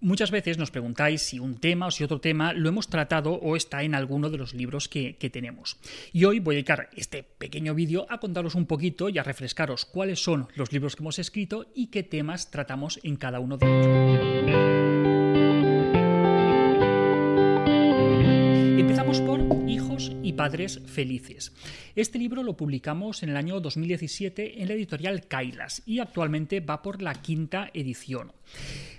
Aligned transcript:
Muchas 0.00 0.30
veces 0.30 0.58
nos 0.58 0.70
preguntáis 0.70 1.22
si 1.22 1.40
un 1.40 1.56
tema 1.56 1.86
o 1.86 1.90
si 1.90 2.04
otro 2.04 2.20
tema 2.20 2.52
lo 2.52 2.68
hemos 2.68 2.86
tratado 2.86 3.32
o 3.32 3.56
está 3.56 3.82
en 3.82 3.96
alguno 3.96 4.30
de 4.30 4.38
los 4.38 4.54
libros 4.54 4.88
que, 4.88 5.16
tenemos. 5.32 5.76
Y 6.12 6.24
hoy 6.24 6.38
voy 6.38 6.54
a 6.54 6.58
dedicar 6.58 6.88
este 6.94 7.24
pequeño 7.24 7.74
vídeo 7.74 8.06
a 8.08 8.18
contaros 8.18 8.54
un 8.54 8.66
poquito 8.66 9.08
y 9.08 9.18
a 9.18 9.24
refrescaros 9.24 9.84
cuáles 9.84 10.22
son 10.22 10.46
los 10.54 10.72
libros 10.72 10.94
que 10.94 11.02
hemos 11.02 11.18
escrito 11.18 11.66
y 11.74 11.88
qué 11.88 12.04
temas 12.04 12.52
tratamos 12.52 13.00
en 13.02 13.16
cada 13.16 13.40
uno 13.40 13.58
de 13.58 13.66
ellos. 13.66 13.86
Empezamos 18.78 19.20
por 19.20 19.40
Hijos 19.68 20.12
y 20.22 20.34
Padres 20.34 20.80
Felices. 20.86 21.52
Este 21.96 22.20
libro 22.20 22.44
lo 22.44 22.56
publicamos 22.56 23.24
en 23.24 23.30
el 23.30 23.36
año 23.36 23.60
2017 23.60 24.62
en 24.62 24.68
la 24.68 24.74
editorial 24.74 25.26
Kailas 25.26 25.82
y 25.84 25.98
actualmente 25.98 26.60
va 26.60 26.82
por 26.82 27.02
la 27.02 27.14
quinta 27.14 27.68
edición. 27.74 28.32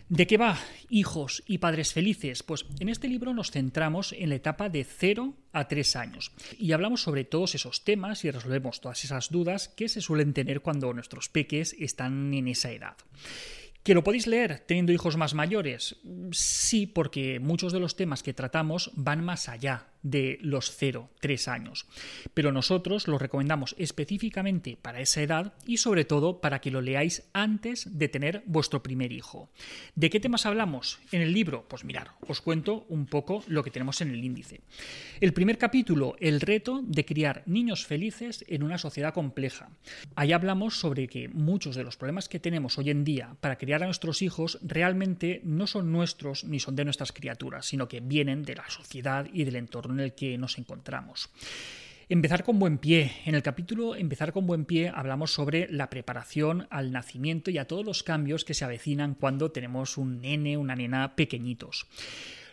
¿De 0.10 0.26
qué 0.26 0.38
va 0.38 0.57
Hijos 0.89 1.44
y 1.46 1.60
Padres 1.60 1.94
Felices? 1.94 2.42
Pues 2.42 2.66
en 2.79 2.89
este 2.89 3.07
libro 3.07 3.32
nos 3.36 3.52
centramos 3.52 4.11
en 4.11 4.29
la 4.29 4.36
etapa 4.36 4.68
de 4.68 4.83
0 4.83 5.36
a 5.54 5.68
3 5.68 5.96
años 5.97 6.32
y 6.57 6.71
hablamos 6.71 7.04
sobre 7.04 7.25
todos 7.25 7.54
esos 7.54 7.83
temas 7.83 8.25
y 8.25 8.32
resolvemos 8.32 8.82
todas 8.82 9.04
esas 9.04 9.30
dudas 9.30 9.68
que 9.69 9.88
se 9.88 10.02
suelen 10.02 10.33
tener 10.33 10.61
cuando 10.61 10.92
nuestros 10.93 11.30
peques 11.30 11.75
están 11.78 12.33
en 12.33 12.47
esa 12.47 12.71
edad. 12.71 12.97
¿Que 13.83 13.93
lo 13.93 14.04
podéis 14.04 14.25
leer 14.25 14.64
teniendo 14.68 14.92
hijos 14.92 15.16
más 15.16 15.36
mayores? 15.36 15.97
Sí, 16.32 16.88
porque 16.88 17.39
muchos 17.39 17.71
de 17.71 17.80
los 17.80 17.96
temas 17.96 18.24
que 18.24 18.33
tratamos 18.33 18.89
van 18.96 19.24
más 19.24 19.47
allá 19.47 19.89
de 20.02 20.38
los 20.42 20.80
0-3 20.80 21.48
años. 21.48 21.88
Pero 22.34 22.52
nosotros 22.52 23.08
lo 23.08 23.18
recomendamos 23.18 23.76
específicamente 23.78 24.78
para 24.82 25.02
esa 25.02 25.22
edad 25.22 25.54
y 25.66 25.78
sobre 25.78 26.06
todo 26.06 26.42
para 26.42 26.60
que 26.62 26.72
lo 26.72 26.82
leáis 26.82 27.24
antes 27.34 27.98
de 27.98 28.08
tener 28.08 28.44
vuestro 28.46 28.84
primer 28.84 29.12
hijo. 29.12 29.50
¿De 29.96 30.10
qué 30.10 30.20
temas 30.20 30.46
hablamos 30.46 31.00
en 31.12 31.22
el 31.22 31.34
libro? 31.34 31.66
Pues 31.68 31.84
mirar, 31.84 32.12
os 32.28 32.42
cuento 32.42 32.86
un 32.89 33.06
poco 33.06 33.44
lo 33.48 33.64
que 33.64 33.72
tenemos 33.72 34.02
en 34.02 34.12
el 34.12 34.23
índice. 34.23 34.62
El 35.19 35.33
primer 35.33 35.58
capítulo, 35.58 36.16
el 36.19 36.41
reto 36.41 36.81
de 36.84 37.06
criar 37.06 37.44
niños 37.45 37.86
felices 37.86 38.45
en 38.47 38.63
una 38.63 38.78
sociedad 38.78 39.13
compleja. 39.13 39.69
Ahí 40.16 40.31
hablamos 40.31 40.80
sobre 40.80 41.08
que 41.08 41.28
muchos 41.28 41.75
de 41.75 41.84
los 41.84 41.97
problemas 41.97 42.30
que 42.30 42.39
tenemos 42.39 42.78
hoy 42.78 42.89
en 42.89 43.03
día 43.03 43.36
para 43.41 43.58
criar 43.58 43.84
a 43.84 43.86
nuestros 43.86 44.22
hijos 44.22 44.59
realmente 44.61 45.41
no 45.44 45.67
son 45.67 45.91
nuestros 45.91 46.44
ni 46.44 46.59
son 46.59 46.75
de 46.75 46.86
nuestras 46.86 47.11
criaturas, 47.11 47.66
sino 47.66 47.88
que 47.88 48.00
vienen 48.00 48.44
de 48.44 48.56
la 48.56 48.69
sociedad 48.69 49.28
y 49.31 49.44
del 49.44 49.56
entorno 49.56 49.88
en 49.93 49.99
el 49.99 50.13
que 50.13 50.37
nos 50.37 50.57
encontramos. 50.57 51.29
Empezar 52.11 52.43
con 52.43 52.57
buen 52.57 52.79
pie. 52.79 53.11
En 53.25 53.35
el 53.35 53.43
capítulo 53.43 53.95
Empezar 53.95 54.33
con 54.33 54.47
buen 54.47 54.65
pie 54.65 54.91
hablamos 54.93 55.31
sobre 55.31 55.71
la 55.71 55.91
preparación 55.91 56.67
al 56.71 56.91
nacimiento 56.91 57.51
y 57.51 57.59
a 57.59 57.67
todos 57.67 57.85
los 57.85 58.01
cambios 58.01 58.45
que 58.45 58.55
se 58.55 58.65
avecinan 58.65 59.13
cuando 59.13 59.51
tenemos 59.51 59.95
un 59.95 60.19
nene, 60.19 60.57
una 60.57 60.75
nena 60.75 61.15
pequeñitos. 61.15 61.85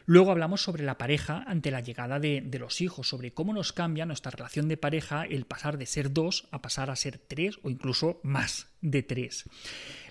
Luego 0.07 0.31
hablamos 0.31 0.63
sobre 0.63 0.85
la 0.85 0.99
pareja 0.99 1.45
ante 1.47 1.71
la 1.71 1.81
llegada 1.81 2.19
de, 2.19 2.41
de, 2.41 2.59
los 2.59 2.81
hijos, 2.81 3.09
sobre 3.09 3.35
cómo 3.35 3.53
nos 3.53 3.73
cambia 3.73 4.07
nuestra 4.07 4.31
relación 4.31 4.69
de 4.69 4.77
pareja 4.77 5.25
el 5.25 5.45
pasar 5.45 5.77
de 5.77 5.87
ser 5.87 6.13
dos 6.13 6.49
a 6.51 6.63
pasar 6.63 6.91
a 6.91 6.97
ser 6.97 7.19
tres 7.19 7.59
o 7.63 7.71
incluso 7.71 8.21
más 8.23 8.69
de 8.81 9.03
tres 9.03 9.45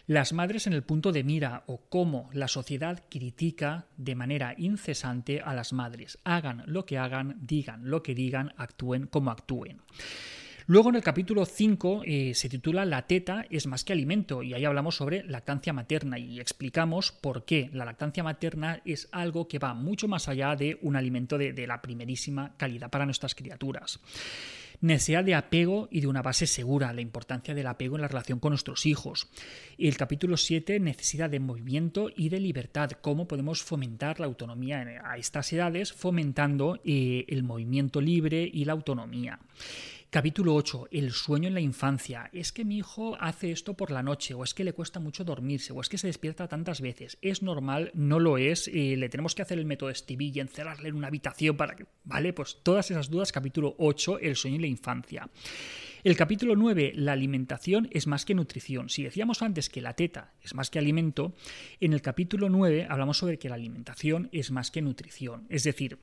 las 0.07 0.33
madres 0.33 0.67
en 0.67 0.73
el 0.73 0.83
punto 0.83 1.11
de 1.11 1.23
mira 1.23 1.63
o 1.67 1.89
cómo 1.89 2.29
la 2.31 2.47
sociedad 2.47 3.03
critica 3.09 3.87
de 3.97 4.15
manera 4.15 4.53
incesante 4.57 5.41
a 5.41 5.53
las 5.53 5.73
madres. 5.73 6.19
Hagan 6.23 6.63
lo 6.67 6.85
que 6.85 6.97
hagan, 6.97 7.37
digan 7.41 7.89
lo 7.89 8.03
que 8.03 8.13
digan, 8.13 8.53
actúen 8.57 9.07
como 9.07 9.31
actúen. 9.31 9.81
Luego 10.67 10.89
en 10.89 10.95
el 10.95 11.03
capítulo 11.03 11.45
5 11.45 12.02
eh, 12.05 12.31
se 12.33 12.49
titula 12.49 12.85
La 12.85 13.05
teta 13.05 13.45
es 13.52 13.67
más 13.67 13.83
que 13.83 13.94
alimento 13.94 14.41
y 14.41 14.55
ahí 14.55 14.66
hablamos 14.66 14.95
sobre 14.95 15.23
lactancia 15.23 15.73
materna 15.73 16.17
y 16.17 16.39
explicamos 16.39 17.11
por 17.11 17.45
qué 17.45 17.69
la 17.71 17.85
lactancia 17.85 18.23
materna 18.23 18.81
es 18.83 19.08
algo 19.11 19.47
que 19.47 19.59
va 19.59 19.75
mucho 19.75 20.08
más 20.08 20.27
allá 20.27 20.55
de 20.55 20.80
un 20.81 20.95
alimento 20.95 21.38
de 21.38 21.67
la 21.67 21.83
primerísima 21.83 22.55
calidad 22.58 22.89
para 22.89 23.05
nuestras 23.05 23.36
criaturas 23.36 23.99
necesidad 24.81 25.23
de 25.23 25.36
apego 25.36 25.88
y 25.91 26.02
de 26.02 26.08
una 26.08 26.21
base 26.21 26.48
segura, 26.48 26.93
la 26.93 27.02
importancia 27.02 27.53
del 27.53 27.67
apego 27.67 27.95
en 27.95 28.02
la 28.02 28.08
relación 28.08 28.39
con 28.39 28.52
nuestros 28.52 28.86
hijos. 28.86 29.27
El 29.77 29.97
capítulo 29.97 30.37
7, 30.37 30.80
necesidad 30.80 31.30
de 31.30 31.39
movimiento 31.39 32.09
y 32.15 32.30
de 32.30 32.39
libertad, 32.39 32.92
cómo 33.02 33.27
podemos 33.27 33.61
fomentar 33.64 34.20
la 34.20 34.26
autonomía 34.26 35.02
a 35.03 35.17
estas 35.17 35.52
edades, 35.53 35.93
fomentando 35.93 36.80
eh, 36.83 37.26
el 37.27 37.43
movimiento 37.43 38.02
libre 38.02 38.49
y 38.52 38.65
la 38.65 38.73
autonomía. 38.73 39.39
Capítulo 40.15 40.55
8. 40.55 40.87
El 40.92 41.11
sueño 41.11 41.49
en 41.49 41.55
la 41.55 41.59
infancia. 41.59 42.30
Es 42.31 42.53
que 42.53 42.64
mi 42.64 42.77
hijo 42.77 43.17
hace 43.20 43.52
esto 43.52 43.73
por 43.73 43.92
la 43.92 44.02
noche, 44.02 44.33
o 44.33 44.45
es 44.45 44.53
que 44.53 44.64
le 44.64 44.71
cuesta 44.71 45.02
mucho 45.02 45.26
dormirse, 45.26 45.73
o 45.73 45.81
es 45.81 45.89
que 45.89 45.98
se 45.98 46.08
despierta 46.08 46.48
tantas 46.48 46.80
veces. 46.80 47.17
¿Es 47.21 47.42
normal? 47.42 47.92
No 47.93 48.21
lo 48.21 48.37
es. 48.37 48.70
Le 48.70 49.09
tenemos 49.09 49.36
que 49.36 49.42
hacer 49.42 49.59
el 49.59 49.65
método 49.65 49.93
Stevie 49.93 50.31
y 50.33 50.39
encerrarle 50.39 50.87
en 50.87 50.95
una 50.95 51.08
habitación 51.08 51.58
para 51.58 51.76
que... 51.76 51.86
¿Vale? 52.05 52.31
Pues 52.31 52.59
todas 52.64 52.89
esas 52.89 53.09
dudas. 53.09 53.33
Capítulo 53.33 53.76
8. 53.77 54.20
El 54.20 54.37
sueño 54.37 54.55
en 54.55 54.61
la 54.61 54.67
infancia. 54.67 55.30
El 56.05 56.15
capítulo 56.15 56.55
9, 56.55 56.93
la 56.95 57.11
alimentación 57.11 57.89
es 57.92 58.08
más 58.08 58.23
que 58.23 58.36
nutrición. 58.36 58.87
Si 58.87 59.03
decíamos 59.03 59.42
antes 59.42 59.67
que 59.67 59.82
la 59.82 59.95
teta 59.95 60.33
es 60.42 60.55
más 60.55 60.70
que 60.70 60.80
alimento, 60.80 61.36
en 61.82 61.92
el 61.92 62.02
capítulo 62.02 62.47
9 62.47 62.87
hablamos 62.89 63.17
sobre 63.17 63.37
que 63.37 63.49
la 63.49 63.55
alimentación 63.55 64.30
es 64.32 64.49
más 64.49 64.71
que 64.71 64.82
nutrición. 64.82 65.45
Es 65.49 65.65
decir, 65.65 65.99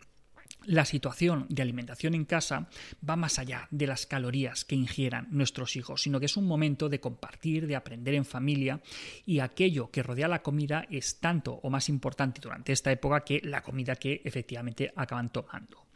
la 0.67 0.85
situación 0.85 1.47
de 1.49 1.63
alimentación 1.63 2.15
en 2.15 2.25
casa 2.25 2.69
va 3.09 3.17
más 3.17 3.39
allá 3.39 3.69
de 3.71 3.87
las 3.87 4.07
calorías 4.07 4.65
que 4.65 4.75
ingieran 4.75 5.29
nuestros 5.31 5.77
hijos, 5.77 6.03
sino 6.03 6.21
que 6.21 6.27
es 6.27 6.37
un 6.37 6.47
momento 6.47 6.89
de 6.89 7.01
compartir, 7.01 7.67
de 7.67 7.77
aprender 7.77 8.15
en 8.15 8.25
familia 8.25 8.81
y 9.27 9.41
aquello 9.41 9.91
que 9.91 10.03
rodea 10.03 10.29
la 10.29 10.43
comida 10.43 10.87
es 10.91 11.21
tanto 11.21 11.55
o 11.55 11.71
más 11.71 11.89
importante 11.89 12.41
durante 12.41 12.73
esta 12.73 12.93
época 12.93 13.25
que 13.25 13.41
la 13.45 13.63
comida 13.63 13.97
que 13.97 14.21
efectivamente 14.25 14.93
acaban 14.97 15.31
tomando. 15.31 15.87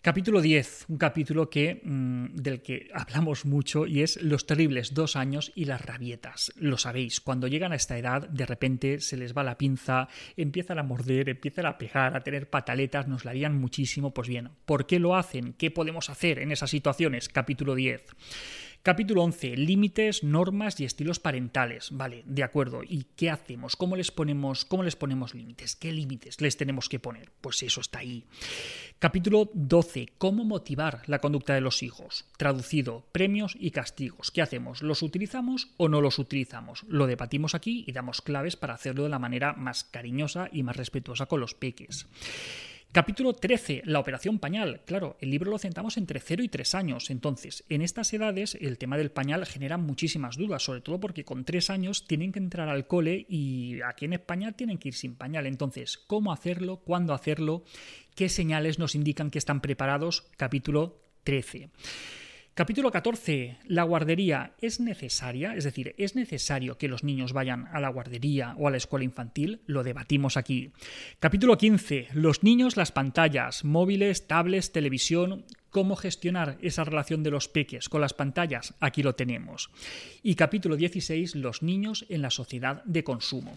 Capítulo 0.00 0.40
10, 0.40 0.84
un 0.90 0.96
capítulo 0.96 1.50
que, 1.50 1.80
mm, 1.82 2.36
del 2.36 2.62
que 2.62 2.88
hablamos 2.94 3.44
mucho 3.44 3.84
y 3.84 4.02
es 4.02 4.22
los 4.22 4.46
terribles 4.46 4.94
dos 4.94 5.16
años 5.16 5.50
y 5.56 5.64
las 5.64 5.84
rabietas. 5.84 6.52
Lo 6.54 6.78
sabéis, 6.78 7.20
cuando 7.20 7.48
llegan 7.48 7.72
a 7.72 7.74
esta 7.76 7.98
edad, 7.98 8.28
de 8.28 8.46
repente 8.46 9.00
se 9.00 9.16
les 9.16 9.36
va 9.36 9.42
la 9.42 9.58
pinza, 9.58 10.06
empiezan 10.36 10.78
a 10.78 10.84
morder, 10.84 11.28
empiezan 11.28 11.66
a 11.66 11.78
pegar, 11.78 12.16
a 12.16 12.22
tener 12.22 12.48
pataletas, 12.48 13.08
nos 13.08 13.24
la 13.24 13.32
harían 13.32 13.58
muchísimo. 13.58 14.14
Pues 14.14 14.28
bien, 14.28 14.50
¿por 14.66 14.86
qué 14.86 15.00
lo 15.00 15.16
hacen? 15.16 15.54
¿Qué 15.54 15.72
podemos 15.72 16.10
hacer 16.10 16.38
en 16.38 16.52
esas 16.52 16.70
situaciones? 16.70 17.28
Capítulo 17.28 17.74
10. 17.74 18.04
Capítulo 18.88 19.22
11. 19.22 19.54
Límites, 19.58 20.24
normas 20.24 20.80
y 20.80 20.86
estilos 20.86 21.20
parentales. 21.20 21.90
Vale, 21.92 22.22
de 22.24 22.42
acuerdo. 22.42 22.80
¿Y 22.82 23.04
qué 23.16 23.28
hacemos? 23.28 23.76
¿Cómo 23.76 23.96
les 23.96 24.10
ponemos, 24.10 24.64
cómo 24.64 24.82
les 24.82 24.96
ponemos 24.96 25.34
límites? 25.34 25.76
¿Qué 25.76 25.92
límites 25.92 26.40
les 26.40 26.56
tenemos 26.56 26.88
que 26.88 26.98
poner? 26.98 27.30
Pues 27.42 27.62
eso 27.62 27.82
está 27.82 27.98
ahí. 27.98 28.24
Capítulo 28.98 29.50
12. 29.52 30.14
¿Cómo 30.16 30.42
motivar 30.42 31.02
la 31.04 31.18
conducta 31.18 31.52
de 31.52 31.60
los 31.60 31.82
hijos? 31.82 32.24
Traducido, 32.38 33.04
premios 33.12 33.58
y 33.60 33.72
castigos. 33.72 34.30
¿Qué 34.30 34.40
hacemos? 34.40 34.80
¿Los 34.80 35.02
utilizamos 35.02 35.68
o 35.76 35.90
no 35.90 36.00
los 36.00 36.18
utilizamos? 36.18 36.84
Lo 36.88 37.06
debatimos 37.06 37.54
aquí 37.54 37.84
y 37.86 37.92
damos 37.92 38.22
claves 38.22 38.56
para 38.56 38.72
hacerlo 38.72 39.02
de 39.02 39.10
la 39.10 39.18
manera 39.18 39.52
más 39.52 39.84
cariñosa 39.84 40.48
y 40.50 40.62
más 40.62 40.78
respetuosa 40.78 41.26
con 41.26 41.40
los 41.40 41.52
peques. 41.52 42.06
Capítulo 42.90 43.34
13, 43.34 43.82
la 43.84 43.98
operación 43.98 44.38
pañal. 44.38 44.80
Claro, 44.86 45.18
el 45.20 45.30
libro 45.30 45.50
lo 45.50 45.58
centramos 45.58 45.98
entre 45.98 46.20
0 46.20 46.42
y 46.42 46.48
3 46.48 46.74
años. 46.74 47.10
Entonces, 47.10 47.62
en 47.68 47.82
estas 47.82 48.10
edades 48.14 48.56
el 48.58 48.78
tema 48.78 48.96
del 48.96 49.10
pañal 49.10 49.44
genera 49.44 49.76
muchísimas 49.76 50.38
dudas, 50.38 50.62
sobre 50.62 50.80
todo 50.80 50.98
porque 50.98 51.22
con 51.22 51.44
3 51.44 51.68
años 51.68 52.06
tienen 52.06 52.32
que 52.32 52.38
entrar 52.38 52.70
al 52.70 52.86
cole 52.86 53.26
y 53.28 53.82
aquí 53.82 54.06
en 54.06 54.14
España 54.14 54.52
tienen 54.52 54.78
que 54.78 54.88
ir 54.88 54.94
sin 54.94 55.16
pañal. 55.16 55.46
Entonces, 55.46 55.98
¿cómo 55.98 56.32
hacerlo? 56.32 56.78
¿Cuándo 56.78 57.12
hacerlo? 57.12 57.62
¿Qué 58.14 58.30
señales 58.30 58.78
nos 58.78 58.94
indican 58.94 59.30
que 59.30 59.38
están 59.38 59.60
preparados? 59.60 60.26
Capítulo 60.38 61.02
13. 61.24 61.68
Capítulo 62.58 62.90
14. 62.90 63.56
La 63.66 63.84
guardería 63.84 64.52
es 64.60 64.80
necesaria, 64.80 65.54
es 65.54 65.62
decir, 65.62 65.94
es 65.96 66.16
necesario 66.16 66.76
que 66.76 66.88
los 66.88 67.04
niños 67.04 67.32
vayan 67.32 67.68
a 67.72 67.78
la 67.78 67.88
guardería 67.88 68.56
o 68.58 68.66
a 68.66 68.72
la 68.72 68.78
escuela 68.78 69.04
infantil, 69.04 69.60
lo 69.66 69.84
debatimos 69.84 70.36
aquí. 70.36 70.72
Capítulo 71.20 71.56
15. 71.56 72.08
Los 72.14 72.42
niños, 72.42 72.76
las 72.76 72.90
pantallas, 72.90 73.64
móviles, 73.64 74.26
tablets, 74.26 74.72
televisión, 74.72 75.44
cómo 75.70 75.94
gestionar 75.94 76.58
esa 76.60 76.82
relación 76.82 77.22
de 77.22 77.30
los 77.30 77.46
peques 77.46 77.88
con 77.88 78.00
las 78.00 78.12
pantallas, 78.12 78.74
aquí 78.80 79.04
lo 79.04 79.14
tenemos. 79.14 79.70
Y 80.24 80.34
capítulo 80.34 80.74
16. 80.74 81.36
Los 81.36 81.62
niños 81.62 82.06
en 82.08 82.22
la 82.22 82.30
sociedad 82.30 82.82
de 82.82 83.04
consumo. 83.04 83.56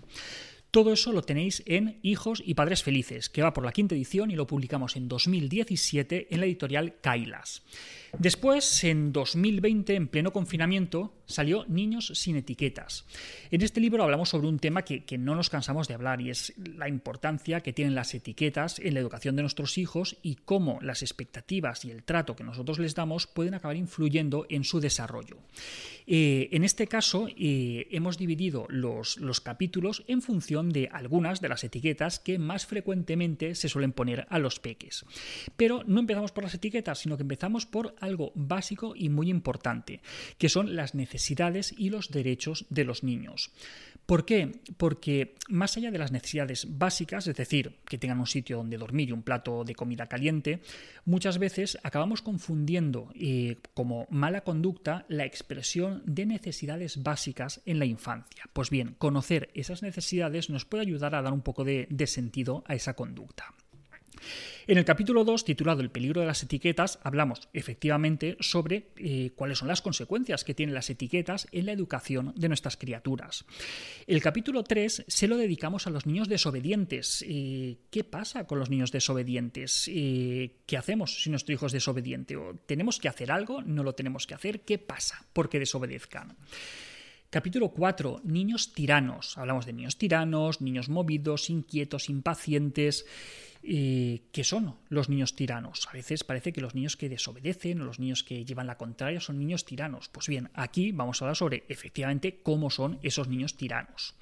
Todo 0.71 0.93
eso 0.93 1.11
lo 1.11 1.21
tenéis 1.21 1.63
en 1.65 1.99
Hijos 2.01 2.41
y 2.45 2.53
Padres 2.53 2.81
Felices, 2.81 3.27
que 3.27 3.41
va 3.41 3.51
por 3.51 3.65
la 3.65 3.73
quinta 3.73 3.93
edición 3.93 4.31
y 4.31 4.37
lo 4.37 4.47
publicamos 4.47 4.95
en 4.95 5.09
2017 5.09 6.33
en 6.33 6.39
la 6.39 6.45
editorial 6.45 6.95
Kailas. 7.01 7.63
Después, 8.17 8.85
en 8.85 9.11
2020, 9.11 9.95
en 9.95 10.07
pleno 10.07 10.31
confinamiento, 10.31 11.13
salió 11.31 11.65
Niños 11.67 12.11
sin 12.15 12.35
etiquetas. 12.35 13.05
En 13.49 13.61
este 13.61 13.79
libro 13.79 14.03
hablamos 14.03 14.29
sobre 14.29 14.47
un 14.47 14.59
tema 14.59 14.83
que, 14.83 15.03
que 15.05 15.17
no 15.17 15.35
nos 15.35 15.49
cansamos 15.49 15.87
de 15.87 15.93
hablar 15.93 16.21
y 16.21 16.29
es 16.29 16.53
la 16.57 16.87
importancia 16.87 17.61
que 17.61 17.73
tienen 17.73 17.95
las 17.95 18.13
etiquetas 18.13 18.79
en 18.79 18.93
la 18.93 18.99
educación 18.99 19.35
de 19.35 19.43
nuestros 19.43 19.77
hijos 19.77 20.17
y 20.21 20.35
cómo 20.35 20.79
las 20.81 21.01
expectativas 21.01 21.85
y 21.85 21.91
el 21.91 22.03
trato 22.03 22.35
que 22.35 22.43
nosotros 22.43 22.79
les 22.79 22.95
damos 22.95 23.27
pueden 23.27 23.53
acabar 23.53 23.75
influyendo 23.75 24.45
en 24.49 24.63
su 24.63 24.79
desarrollo. 24.79 25.37
Eh, 26.07 26.49
en 26.51 26.63
este 26.63 26.87
caso, 26.87 27.27
eh, 27.37 27.87
hemos 27.91 28.17
dividido 28.17 28.65
los, 28.69 29.17
los 29.17 29.39
capítulos 29.39 30.03
en 30.07 30.21
función 30.21 30.69
de 30.69 30.89
algunas 30.91 31.41
de 31.41 31.49
las 31.49 31.63
etiquetas 31.63 32.19
que 32.19 32.39
más 32.39 32.65
frecuentemente 32.65 33.55
se 33.55 33.69
suelen 33.69 33.93
poner 33.93 34.27
a 34.29 34.39
los 34.39 34.59
peques. 34.59 35.05
Pero 35.55 35.83
no 35.85 35.99
empezamos 35.99 36.31
por 36.31 36.43
las 36.43 36.53
etiquetas, 36.53 36.99
sino 36.99 37.17
que 37.17 37.23
empezamos 37.23 37.65
por 37.65 37.95
algo 37.99 38.31
básico 38.35 38.93
y 38.95 39.09
muy 39.09 39.29
importante, 39.29 40.01
que 40.37 40.49
son 40.49 40.75
las 40.75 40.95
necesidades 40.95 41.20
y 41.77 41.89
los 41.89 42.11
derechos 42.11 42.65
de 42.69 42.83
los 42.83 43.03
niños. 43.03 43.51
¿Por 44.05 44.25
qué? 44.25 44.59
Porque 44.77 45.35
más 45.47 45.77
allá 45.77 45.91
de 45.91 45.97
las 45.97 46.11
necesidades 46.11 46.67
básicas, 46.77 47.27
es 47.27 47.35
decir, 47.35 47.77
que 47.85 47.97
tengan 47.97 48.19
un 48.19 48.27
sitio 48.27 48.57
donde 48.57 48.77
dormir 48.77 49.09
y 49.09 49.11
un 49.13 49.23
plato 49.23 49.63
de 49.63 49.75
comida 49.75 50.07
caliente, 50.07 50.61
muchas 51.05 51.37
veces 51.37 51.77
acabamos 51.83 52.21
confundiendo 52.21 53.09
eh, 53.15 53.57
como 53.73 54.07
mala 54.09 54.41
conducta 54.41 55.05
la 55.07 55.25
expresión 55.25 56.01
de 56.05 56.25
necesidades 56.25 57.03
básicas 57.03 57.61
en 57.65 57.79
la 57.79 57.85
infancia. 57.85 58.49
Pues 58.51 58.69
bien, 58.69 58.95
conocer 58.97 59.49
esas 59.53 59.81
necesidades 59.81 60.49
nos 60.49 60.65
puede 60.65 60.83
ayudar 60.83 61.15
a 61.15 61.21
dar 61.21 61.31
un 61.31 61.41
poco 61.41 61.63
de 61.63 62.07
sentido 62.07 62.63
a 62.67 62.75
esa 62.75 62.95
conducta. 62.95 63.53
En 64.67 64.77
el 64.77 64.85
capítulo 64.85 65.23
2, 65.23 65.43
titulado 65.43 65.81
El 65.81 65.89
peligro 65.89 66.21
de 66.21 66.27
las 66.27 66.43
etiquetas, 66.43 66.99
hablamos 67.03 67.49
efectivamente 67.53 68.37
sobre 68.39 68.91
eh, 68.97 69.31
cuáles 69.35 69.57
son 69.57 69.67
las 69.67 69.81
consecuencias 69.81 70.43
que 70.43 70.53
tienen 70.53 70.75
las 70.75 70.89
etiquetas 70.89 71.47
en 71.51 71.65
la 71.65 71.71
educación 71.71 72.33
de 72.35 72.47
nuestras 72.47 72.77
criaturas. 72.77 73.45
El 74.07 74.21
capítulo 74.21 74.63
3 74.63 75.05
se 75.07 75.27
lo 75.27 75.37
dedicamos 75.37 75.87
a 75.87 75.89
los 75.89 76.05
niños 76.05 76.29
desobedientes. 76.29 77.25
Eh, 77.27 77.77
¿Qué 77.89 78.03
pasa 78.03 78.45
con 78.45 78.59
los 78.59 78.69
niños 78.69 78.91
desobedientes? 78.91 79.89
Eh, 79.91 80.57
¿Qué 80.65 80.77
hacemos 80.77 81.23
si 81.23 81.29
nuestro 81.29 81.53
hijo 81.53 81.65
es 81.65 81.71
desobediente? 81.71 82.37
¿Tenemos 82.65 82.99
que 82.99 83.09
hacer 83.09 83.31
algo? 83.31 83.61
¿No 83.63 83.83
lo 83.83 83.93
tenemos 83.93 84.27
que 84.27 84.35
hacer? 84.35 84.61
¿Qué 84.61 84.77
pasa 84.77 85.25
porque 85.33 85.59
desobedezcan? 85.59 86.37
Capítulo 87.31 87.69
4. 87.69 88.21
Niños 88.25 88.73
tiranos. 88.73 89.37
Hablamos 89.37 89.65
de 89.65 89.71
niños 89.71 89.97
tiranos, 89.97 90.59
niños 90.59 90.89
movidos, 90.89 91.49
inquietos, 91.49 92.09
impacientes. 92.09 93.05
¿Qué 93.63 94.43
son 94.43 94.75
los 94.89 95.09
niños 95.09 95.35
tiranos? 95.35 95.87
A 95.89 95.93
veces 95.93 96.23
parece 96.23 96.51
que 96.51 96.61
los 96.61 96.75
niños 96.75 96.97
que 96.97 97.09
desobedecen 97.09 97.81
o 97.81 97.85
los 97.85 97.99
niños 97.99 98.23
que 98.23 98.43
llevan 98.43 98.67
la 98.67 98.77
contraria 98.77 99.19
son 99.19 99.39
niños 99.39 99.65
tiranos. 99.65 100.09
Pues 100.09 100.27
bien, 100.27 100.49
aquí 100.53 100.91
vamos 100.91 101.21
a 101.21 101.25
hablar 101.25 101.35
sobre 101.35 101.63
efectivamente 101.69 102.41
cómo 102.41 102.69
son 102.69 102.99
esos 103.03 103.27
niños 103.27 103.55
tiranos. 103.57 104.15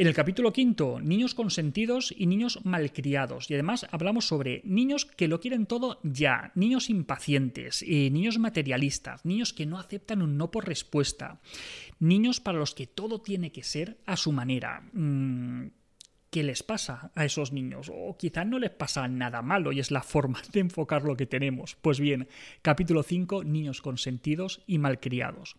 En 0.00 0.06
el 0.06 0.14
capítulo 0.14 0.52
quinto, 0.52 1.00
niños 1.00 1.34
consentidos 1.34 2.14
y 2.16 2.26
niños 2.26 2.60
malcriados. 2.64 3.50
Y 3.50 3.54
además 3.54 3.84
hablamos 3.90 4.28
sobre 4.28 4.62
niños 4.64 5.04
que 5.04 5.26
lo 5.26 5.40
quieren 5.40 5.66
todo 5.66 5.98
ya, 6.04 6.52
niños 6.54 6.88
impacientes, 6.88 7.82
eh, 7.82 8.08
niños 8.08 8.38
materialistas, 8.38 9.24
niños 9.24 9.52
que 9.52 9.66
no 9.66 9.76
aceptan 9.76 10.22
un 10.22 10.36
no 10.36 10.52
por 10.52 10.68
respuesta, 10.68 11.40
niños 11.98 12.38
para 12.38 12.58
los 12.58 12.76
que 12.76 12.86
todo 12.86 13.20
tiene 13.20 13.50
que 13.50 13.64
ser 13.64 13.98
a 14.06 14.16
su 14.16 14.30
manera. 14.30 14.88
Mm, 14.92 15.66
qué 16.30 16.42
les 16.42 16.62
pasa 16.62 17.10
a 17.14 17.24
esos 17.24 17.52
niños. 17.52 17.90
O 17.92 18.16
quizás 18.16 18.46
no 18.46 18.58
les 18.58 18.70
pasa 18.70 19.08
nada 19.08 19.42
malo 19.42 19.72
y 19.72 19.80
es 19.80 19.90
la 19.90 20.02
forma 20.02 20.40
de 20.52 20.60
enfocar 20.60 21.04
lo 21.04 21.16
que 21.16 21.26
tenemos. 21.26 21.76
Pues 21.76 22.00
bien, 22.00 22.28
capítulo 22.62 23.02
5, 23.02 23.44
niños 23.44 23.82
consentidos 23.82 24.62
y 24.66 24.78
malcriados. 24.78 25.56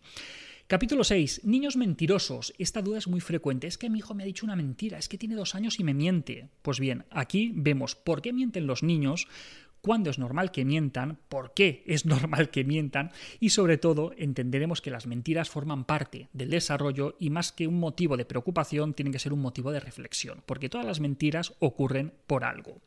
Capítulo 0.70 1.02
6. 1.02 1.40
Niños 1.42 1.76
mentirosos. 1.76 2.54
Esta 2.56 2.80
duda 2.80 2.98
es 2.98 3.08
muy 3.08 3.20
frecuente. 3.20 3.66
Es 3.66 3.76
que 3.76 3.90
mi 3.90 3.98
hijo 3.98 4.14
me 4.14 4.22
ha 4.22 4.26
dicho 4.26 4.46
una 4.46 4.54
mentira, 4.54 4.98
es 4.98 5.08
que 5.08 5.18
tiene 5.18 5.34
dos 5.34 5.56
años 5.56 5.80
y 5.80 5.82
me 5.84 5.94
miente. 5.94 6.48
Pues 6.62 6.78
bien, 6.78 7.06
aquí 7.10 7.50
vemos 7.56 7.96
por 7.96 8.22
qué 8.22 8.32
mienten 8.32 8.68
los 8.68 8.84
niños, 8.84 9.26
cuándo 9.80 10.10
es 10.10 10.18
normal 10.18 10.50
que 10.50 10.64
mientan, 10.64 11.18
por 11.28 11.54
qué 11.54 11.82
es 11.86 12.06
normal 12.06 12.50
que 12.50 12.64
mientan 12.64 13.12
y 13.38 13.50
sobre 13.50 13.78
todo 13.78 14.12
entenderemos 14.16 14.80
que 14.80 14.90
las 14.90 15.06
mentiras 15.06 15.50
forman 15.50 15.84
parte 15.84 16.28
del 16.32 16.50
desarrollo 16.50 17.16
y 17.18 17.30
más 17.30 17.52
que 17.52 17.66
un 17.66 17.78
motivo 17.78 18.16
de 18.16 18.24
preocupación 18.24 18.94
tienen 18.94 19.12
que 19.12 19.18
ser 19.18 19.32
un 19.32 19.40
motivo 19.40 19.72
de 19.72 19.80
reflexión, 19.80 20.42
porque 20.46 20.68
todas 20.68 20.86
las 20.86 21.00
mentiras 21.00 21.54
ocurren 21.58 22.12
por 22.26 22.44
algo. 22.44 22.80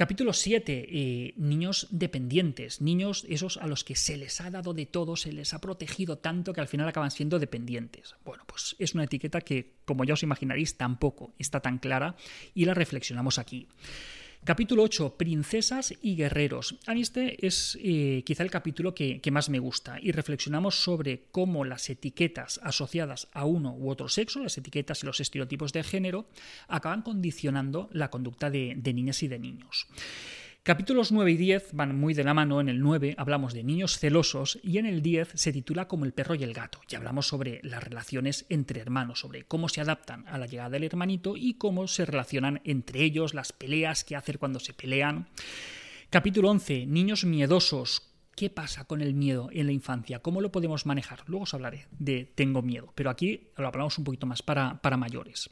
Capítulo 0.00 0.32
7. 0.32 0.86
Eh, 0.88 1.34
niños 1.36 1.86
dependientes. 1.90 2.80
Niños 2.80 3.26
esos 3.28 3.58
a 3.58 3.66
los 3.66 3.84
que 3.84 3.96
se 3.96 4.16
les 4.16 4.40
ha 4.40 4.50
dado 4.50 4.72
de 4.72 4.86
todo, 4.86 5.14
se 5.14 5.30
les 5.30 5.52
ha 5.52 5.60
protegido 5.60 6.16
tanto 6.16 6.54
que 6.54 6.62
al 6.62 6.68
final 6.68 6.88
acaban 6.88 7.10
siendo 7.10 7.38
dependientes. 7.38 8.14
Bueno, 8.24 8.44
pues 8.46 8.76
es 8.78 8.94
una 8.94 9.04
etiqueta 9.04 9.42
que, 9.42 9.74
como 9.84 10.04
ya 10.04 10.14
os 10.14 10.22
imaginaréis, 10.22 10.78
tampoco 10.78 11.34
está 11.38 11.60
tan 11.60 11.76
clara 11.76 12.16
y 12.54 12.64
la 12.64 12.72
reflexionamos 12.72 13.38
aquí. 13.38 13.68
Capítulo 14.42 14.84
8, 14.84 15.16
Princesas 15.18 15.94
y 16.00 16.16
Guerreros. 16.16 16.76
A 16.86 16.94
mí 16.94 17.02
este 17.02 17.46
es 17.46 17.78
eh, 17.82 18.22
quizá 18.24 18.42
el 18.42 18.50
capítulo 18.50 18.94
que, 18.94 19.20
más 19.30 19.50
me 19.50 19.58
gusta 19.58 19.98
y 20.00 20.12
reflexionamos 20.12 20.82
sobre 20.82 21.24
cómo 21.30 21.66
las 21.66 21.90
etiquetas 21.90 22.58
asociadas 22.62 23.28
a 23.34 23.44
uno 23.44 23.74
u 23.74 23.90
otro 23.90 24.08
sexo, 24.08 24.42
las 24.42 24.56
etiquetas 24.56 25.02
y 25.02 25.06
los 25.06 25.20
estereotipos 25.20 25.74
de 25.74 25.84
género, 25.84 26.26
acaban 26.68 27.02
condicionando 27.02 27.90
la 27.92 28.08
conducta 28.08 28.48
de 28.50 28.92
niñas 28.94 29.22
y 29.22 29.28
de 29.28 29.38
niños. 29.38 29.86
Capítulos 30.62 31.10
9 31.10 31.32
y 31.32 31.36
10 31.38 31.70
van 31.72 31.98
muy 31.98 32.12
de 32.12 32.22
la 32.22 32.34
mano. 32.34 32.60
En 32.60 32.68
el 32.68 32.80
9 32.80 33.14
hablamos 33.16 33.54
de 33.54 33.64
niños 33.64 33.98
celosos 33.98 34.58
y 34.62 34.76
en 34.76 34.84
el 34.84 35.00
10 35.00 35.32
se 35.34 35.54
titula 35.54 35.88
como 35.88 36.04
el 36.04 36.12
perro 36.12 36.34
y 36.34 36.42
el 36.42 36.52
gato. 36.52 36.82
Y 36.86 36.96
hablamos 36.96 37.26
sobre 37.26 37.60
las 37.62 37.82
relaciones 37.82 38.44
entre 38.50 38.80
hermanos, 38.80 39.20
sobre 39.20 39.44
cómo 39.44 39.70
se 39.70 39.80
adaptan 39.80 40.28
a 40.28 40.36
la 40.36 40.44
llegada 40.44 40.68
del 40.68 40.84
hermanito 40.84 41.34
y 41.34 41.54
cómo 41.54 41.88
se 41.88 42.04
relacionan 42.04 42.60
entre 42.64 43.02
ellos, 43.02 43.32
las 43.32 43.52
peleas 43.52 44.04
que 44.04 44.16
hacer 44.16 44.38
cuando 44.38 44.60
se 44.60 44.74
pelean. 44.74 45.28
Capítulo 46.10 46.50
11. 46.50 46.84
Niños 46.84 47.24
miedosos. 47.24 48.12
¿Qué 48.36 48.50
pasa 48.50 48.84
con 48.84 49.00
el 49.00 49.14
miedo 49.14 49.48
en 49.52 49.64
la 49.64 49.72
infancia? 49.72 50.18
¿Cómo 50.18 50.42
lo 50.42 50.52
podemos 50.52 50.84
manejar? 50.84 51.20
Luego 51.26 51.44
os 51.44 51.54
hablaré 51.54 51.86
de 51.90 52.30
tengo 52.34 52.60
miedo, 52.60 52.92
pero 52.94 53.08
aquí 53.08 53.48
lo 53.56 53.66
hablamos 53.66 53.96
un 53.96 54.04
poquito 54.04 54.26
más 54.26 54.42
para, 54.42 54.82
para 54.82 54.98
mayores. 54.98 55.48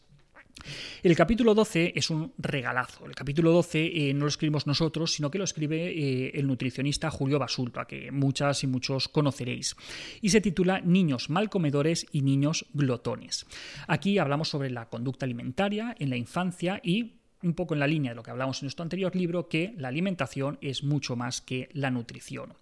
El 1.02 1.16
capítulo 1.16 1.54
12 1.54 1.92
es 1.94 2.10
un 2.10 2.32
regalazo. 2.38 3.06
El 3.06 3.14
capítulo 3.14 3.52
12 3.52 4.10
eh, 4.10 4.14
no 4.14 4.20
lo 4.20 4.28
escribimos 4.28 4.66
nosotros, 4.66 5.12
sino 5.12 5.30
que 5.30 5.38
lo 5.38 5.44
escribe 5.44 5.88
eh, 5.88 6.32
el 6.34 6.46
nutricionista 6.46 7.10
Julio 7.10 7.38
Basulto, 7.38 7.80
a 7.80 7.86
que 7.86 8.10
muchas 8.10 8.64
y 8.64 8.66
muchos 8.66 9.08
conoceréis. 9.08 9.76
Y 10.20 10.30
se 10.30 10.40
titula 10.40 10.80
Niños 10.80 11.30
malcomedores 11.30 12.06
y 12.12 12.22
niños 12.22 12.66
glotones. 12.72 13.46
Aquí 13.86 14.18
hablamos 14.18 14.48
sobre 14.48 14.70
la 14.70 14.88
conducta 14.88 15.26
alimentaria 15.26 15.94
en 15.98 16.10
la 16.10 16.16
infancia 16.16 16.80
y 16.82 17.14
un 17.42 17.54
poco 17.54 17.74
en 17.74 17.80
la 17.80 17.86
línea 17.86 18.12
de 18.12 18.16
lo 18.16 18.22
que 18.22 18.30
hablamos 18.30 18.60
en 18.60 18.66
nuestro 18.66 18.82
anterior 18.82 19.14
libro, 19.14 19.48
que 19.48 19.74
la 19.76 19.88
alimentación 19.88 20.58
es 20.60 20.82
mucho 20.82 21.16
más 21.16 21.40
que 21.40 21.68
la 21.72 21.90
nutrición. 21.90 22.54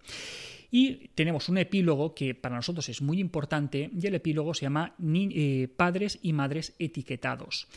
Y 0.69 1.09
tenemos 1.15 1.47
un 1.49 1.57
epílogo 1.57 2.13
que 2.13 2.35
para 2.35 2.55
nosotros 2.55 2.89
es 2.89 3.01
muy 3.01 3.19
importante 3.19 3.89
y 3.97 4.05
el 4.05 4.15
epílogo 4.15 4.53
se 4.53 4.63
llama 4.63 4.95
eh, 5.01 5.67
Padres 5.75 6.19
y 6.21 6.33
Madres 6.33 6.73
Etiquetados. 6.77 7.67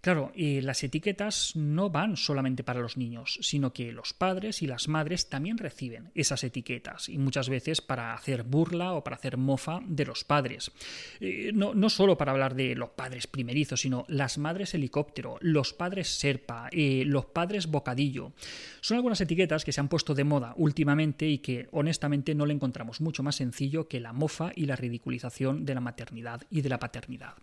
Claro, 0.00 0.32
eh, 0.34 0.62
las 0.62 0.82
etiquetas 0.82 1.54
no 1.56 1.90
van 1.90 2.16
solamente 2.16 2.64
para 2.64 2.80
los 2.80 2.96
niños, 2.96 3.38
sino 3.42 3.74
que 3.74 3.92
los 3.92 4.14
padres 4.14 4.62
y 4.62 4.66
las 4.66 4.88
madres 4.88 5.28
también 5.28 5.58
reciben 5.58 6.10
esas 6.14 6.42
etiquetas 6.42 7.10
y 7.10 7.18
muchas 7.18 7.50
veces 7.50 7.82
para 7.82 8.14
hacer 8.14 8.44
burla 8.44 8.94
o 8.94 9.04
para 9.04 9.16
hacer 9.16 9.36
mofa 9.36 9.80
de 9.86 10.06
los 10.06 10.24
padres. 10.24 10.72
Eh, 11.20 11.50
no, 11.52 11.74
no, 11.74 11.90
solo 11.90 12.16
para 12.16 12.32
hablar 12.32 12.54
de 12.54 12.74
los 12.74 12.90
padres 12.90 13.26
primerizos, 13.26 13.82
sino 13.82 14.06
las 14.08 14.38
madres 14.38 14.72
helicóptero, 14.72 15.36
los 15.42 15.74
padres 15.74 16.08
serpa, 16.08 16.70
los 16.72 17.26
padres 17.26 17.66
bocadillo. 17.66 18.32
Son 18.80 18.96
algunas 18.96 19.20
etiquetas 19.20 19.66
que 19.66 19.72
se 19.72 19.80
han 19.80 19.88
puesto 19.88 20.14
de 20.14 20.24
moda 20.24 20.54
últimamente 20.56 21.28
y 21.28 21.38
que 21.38 21.68
honestamente 21.72 22.34
no 22.34 22.39
le 22.46 22.54
encontramos 22.54 23.00
mucho 23.00 23.22
más 23.22 23.36
sencillo 23.36 23.88
que 23.88 24.00
la 24.00 24.12
mofa 24.12 24.52
y 24.54 24.66
la 24.66 24.76
ridiculización 24.76 25.64
de 25.64 25.74
la 25.74 25.80
maternidad 25.80 26.42
y 26.50 26.60
de 26.60 26.68
la 26.68 26.78
paternidad 26.78 27.34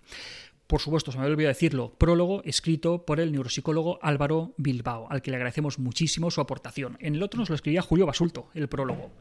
por 0.67 0.81
supuesto, 0.81 1.13
se 1.13 1.17
me 1.17 1.23
había 1.23 1.33
olvidado 1.33 1.53
decirlo, 1.53 1.93
prólogo 1.97 2.43
escrito 2.43 3.05
por 3.05 3.21
el 3.21 3.31
neuropsicólogo 3.31 3.99
Álvaro 4.01 4.53
Bilbao, 4.57 5.07
al 5.09 5.21
que 5.21 5.31
le 5.31 5.37
agradecemos 5.37 5.79
muchísimo 5.79 6.29
su 6.29 6.41
aportación. 6.41 6.97
En 6.99 7.15
el 7.15 7.23
otro 7.23 7.39
nos 7.39 7.47
lo 7.47 7.55
escribía 7.55 7.81
Julio 7.81 8.05
Basulto, 8.05 8.49
el 8.53 8.67
prólogo. 8.67 9.11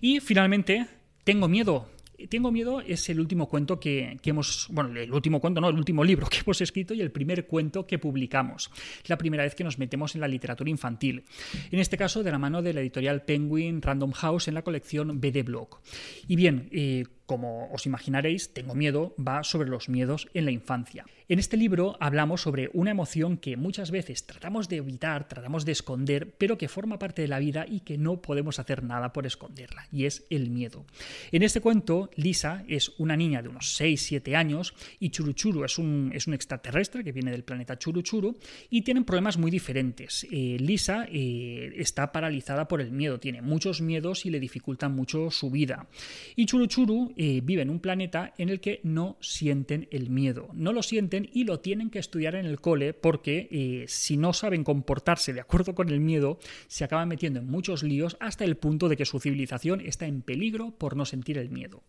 Y 0.00 0.20
finalmente, 0.20 0.86
Tengo 1.26 1.48
miedo. 1.48 1.88
Tengo 2.28 2.50
miedo 2.50 2.80
es 2.80 3.08
el 3.08 3.20
último 3.20 3.48
cuento 3.48 3.78
que, 3.78 4.18
hemos, 4.24 4.68
bueno, 4.70 4.98
el 4.98 5.12
último 5.12 5.40
cuento, 5.40 5.60
no, 5.60 5.68
el 5.68 5.76
último 5.76 6.04
libro 6.04 6.26
que 6.28 6.38
hemos 6.44 6.60
escrito 6.60 6.94
y 6.94 7.00
el 7.00 7.10
primer 7.10 7.46
cuento 7.46 7.86
que 7.86 7.98
publicamos. 7.98 8.70
Es 9.02 9.08
la 9.08 9.18
primera 9.18 9.42
vez 9.42 9.54
que 9.54 9.64
nos 9.64 9.78
metemos 9.78 10.14
en 10.14 10.20
la 10.20 10.28
literatura 10.28 10.70
infantil. 10.70 11.24
En 11.70 11.78
este 11.78 11.96
caso, 11.96 12.22
de 12.22 12.30
la 12.30 12.38
mano 12.38 12.62
de 12.62 12.72
la 12.72 12.80
editorial 12.80 13.22
Penguin 13.22 13.82
Random 13.82 14.12
House 14.12 14.48
en 14.48 14.54
la 14.54 14.62
colección 14.62 15.20
BD 15.20 15.44
Block. 15.44 15.80
Y 16.28 16.36
bien, 16.36 16.68
eh, 16.72 17.04
como 17.26 17.68
os 17.72 17.86
imaginaréis, 17.86 18.54
Tengo 18.54 18.74
miedo 18.74 19.14
va 19.18 19.42
sobre 19.44 19.68
los 19.68 19.88
miedos 19.88 20.28
en 20.32 20.44
la 20.44 20.52
infancia. 20.52 21.04
En 21.28 21.40
este 21.40 21.56
libro 21.56 21.96
hablamos 21.98 22.42
sobre 22.42 22.70
una 22.72 22.92
emoción 22.92 23.36
que 23.36 23.56
muchas 23.56 23.90
veces 23.90 24.26
tratamos 24.26 24.68
de 24.68 24.76
evitar, 24.76 25.26
tratamos 25.26 25.64
de 25.64 25.72
esconder, 25.72 26.34
pero 26.38 26.56
que 26.56 26.68
forma 26.68 27.00
parte 27.00 27.22
de 27.22 27.28
la 27.28 27.40
vida 27.40 27.66
y 27.68 27.80
que 27.80 27.98
no 27.98 28.22
podemos 28.22 28.60
hacer 28.60 28.84
nada 28.84 29.12
por 29.12 29.26
esconderla, 29.26 29.88
y 29.90 30.04
es 30.04 30.24
el 30.30 30.50
miedo. 30.50 30.86
En 31.32 31.42
este 31.42 31.60
cuento, 31.60 32.10
Lisa 32.14 32.64
es 32.68 32.92
una 32.98 33.16
niña 33.16 33.42
de 33.42 33.48
unos 33.48 33.80
6-7 33.80 34.36
años 34.36 34.74
y 35.00 35.10
Churuchuru 35.10 35.64
es 35.64 35.78
un, 35.78 36.12
es 36.14 36.28
un 36.28 36.34
extraterrestre 36.34 37.02
que 37.02 37.12
viene 37.12 37.32
del 37.32 37.42
planeta 37.42 37.76
Churuchuru 37.76 38.38
y 38.70 38.82
tienen 38.82 39.04
problemas 39.04 39.36
muy 39.36 39.50
diferentes. 39.50 40.26
Eh, 40.30 40.58
Lisa 40.60 41.06
eh, 41.10 41.72
está 41.76 42.12
paralizada 42.12 42.68
por 42.68 42.80
el 42.80 42.92
miedo, 42.92 43.18
tiene 43.18 43.42
muchos 43.42 43.80
miedos 43.80 44.26
y 44.26 44.30
le 44.30 44.38
dificultan 44.38 44.94
mucho 44.94 45.32
su 45.32 45.50
vida. 45.50 45.88
Y 46.36 46.46
Churuchuru 46.46 47.14
eh, 47.16 47.40
vive 47.42 47.62
en 47.62 47.70
un 47.70 47.80
planeta 47.80 48.34
en 48.38 48.48
el 48.48 48.60
que 48.60 48.80
no 48.82 49.16
sienten 49.20 49.88
el 49.90 50.10
miedo, 50.10 50.48
no 50.52 50.72
lo 50.72 50.82
sienten 50.82 51.28
y 51.32 51.44
lo 51.44 51.60
tienen 51.60 51.90
que 51.90 51.98
estudiar 51.98 52.34
en 52.34 52.46
el 52.46 52.60
cole 52.60 52.92
porque 52.92 53.48
eh, 53.50 53.84
si 53.88 54.16
no 54.16 54.32
saben 54.32 54.64
comportarse 54.64 55.32
de 55.32 55.40
acuerdo 55.40 55.74
con 55.74 55.88
el 55.88 56.00
miedo, 56.00 56.38
se 56.68 56.84
acaban 56.84 57.08
metiendo 57.08 57.40
en 57.40 57.46
muchos 57.46 57.82
líos 57.82 58.16
hasta 58.20 58.44
el 58.44 58.56
punto 58.56 58.88
de 58.88 58.96
que 58.96 59.06
su 59.06 59.20
civilización 59.20 59.80
está 59.80 60.06
en 60.06 60.22
peligro 60.22 60.72
por 60.76 60.96
no 60.96 61.04
sentir 61.04 61.38
el 61.38 61.50
miedo. 61.50 61.82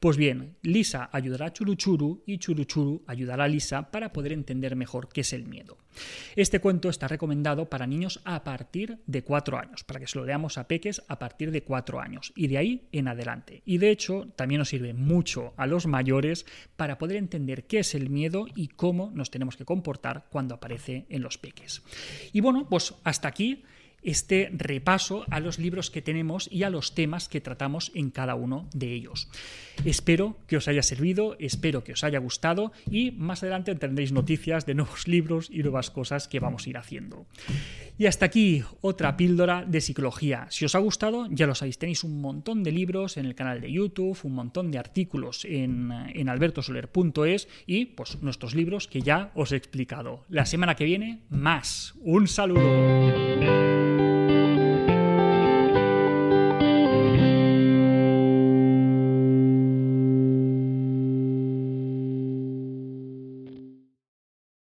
Pues 0.00 0.16
bien, 0.16 0.56
Lisa 0.62 1.08
ayudará 1.12 1.46
a 1.46 1.52
Churuchuru 1.52 2.22
y 2.26 2.38
Churuchuru 2.38 3.04
ayudará 3.06 3.44
a 3.44 3.48
Lisa 3.48 3.90
para 3.90 4.12
poder 4.12 4.32
entender 4.32 4.76
mejor 4.76 5.08
qué 5.08 5.22
es 5.22 5.32
el 5.32 5.46
miedo. 5.46 5.78
Este 6.36 6.60
cuento 6.60 6.88
está 6.88 7.08
recomendado 7.08 7.68
para 7.68 7.86
niños 7.86 8.20
a 8.24 8.42
partir 8.44 8.98
de 9.06 9.22
4 9.22 9.58
años, 9.58 9.84
para 9.84 10.00
que 10.00 10.06
se 10.06 10.18
lo 10.18 10.24
leamos 10.24 10.58
a 10.58 10.66
peques 10.66 11.02
a 11.08 11.18
partir 11.18 11.50
de 11.50 11.62
4 11.62 12.00
años 12.00 12.32
y 12.34 12.48
de 12.48 12.58
ahí 12.58 12.88
en 12.92 13.08
adelante. 13.08 13.62
Y 13.64 13.78
de 13.78 13.90
hecho, 13.90 14.28
también 14.36 14.60
nos 14.60 14.71
sirve 14.72 14.94
mucho 14.94 15.52
a 15.58 15.66
los 15.66 15.86
mayores 15.86 16.46
para 16.76 16.96
poder 16.96 17.18
entender 17.18 17.66
qué 17.66 17.80
es 17.80 17.94
el 17.94 18.08
miedo 18.08 18.46
y 18.56 18.68
cómo 18.68 19.10
nos 19.14 19.30
tenemos 19.30 19.56
que 19.56 19.66
comportar 19.66 20.28
cuando 20.30 20.54
aparece 20.54 21.04
en 21.10 21.20
los 21.20 21.36
peques. 21.36 21.82
Y 22.32 22.40
bueno, 22.40 22.66
pues 22.70 22.94
hasta 23.04 23.28
aquí 23.28 23.64
este 24.02 24.50
repaso 24.52 25.24
a 25.30 25.40
los 25.40 25.58
libros 25.58 25.90
que 25.90 26.02
tenemos 26.02 26.48
y 26.50 26.64
a 26.64 26.70
los 26.70 26.94
temas 26.94 27.28
que 27.28 27.40
tratamos 27.40 27.92
en 27.94 28.10
cada 28.10 28.34
uno 28.34 28.68
de 28.74 28.92
ellos. 28.92 29.28
Espero 29.84 30.36
que 30.46 30.56
os 30.56 30.68
haya 30.68 30.82
servido, 30.82 31.36
espero 31.38 31.84
que 31.84 31.92
os 31.92 32.04
haya 32.04 32.18
gustado 32.18 32.72
y 32.90 33.12
más 33.12 33.42
adelante 33.42 33.74
tendréis 33.74 34.12
noticias 34.12 34.66
de 34.66 34.74
nuevos 34.74 35.08
libros 35.08 35.48
y 35.50 35.62
nuevas 35.62 35.90
cosas 35.90 36.28
que 36.28 36.40
vamos 36.40 36.66
a 36.66 36.70
ir 36.70 36.78
haciendo. 36.78 37.26
Y 37.98 38.06
hasta 38.06 38.26
aquí 38.26 38.64
otra 38.80 39.16
píldora 39.16 39.64
de 39.66 39.80
psicología. 39.80 40.46
Si 40.50 40.64
os 40.64 40.74
ha 40.74 40.78
gustado, 40.78 41.28
ya 41.30 41.46
lo 41.46 41.54
sabéis, 41.54 41.78
tenéis 41.78 42.04
un 42.04 42.20
montón 42.20 42.62
de 42.62 42.72
libros 42.72 43.16
en 43.16 43.26
el 43.26 43.34
canal 43.34 43.60
de 43.60 43.70
YouTube, 43.70 44.18
un 44.24 44.34
montón 44.34 44.70
de 44.70 44.78
artículos 44.78 45.44
en, 45.44 45.92
en 45.92 46.28
albertosoler.es 46.28 47.48
y 47.66 47.86
pues 47.86 48.22
nuestros 48.22 48.54
libros 48.54 48.88
que 48.88 49.02
ya 49.02 49.30
os 49.34 49.52
he 49.52 49.56
explicado. 49.56 50.24
La 50.28 50.46
semana 50.46 50.74
que 50.74 50.84
viene, 50.84 51.20
más. 51.28 51.94
Un 52.00 52.26
saludo. 52.26 53.91